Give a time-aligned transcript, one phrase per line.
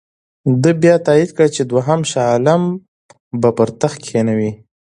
[0.61, 2.61] ده بیا تایید کړه چې دوهم شاه عالم
[3.41, 4.51] به پر تخت کښېنوي.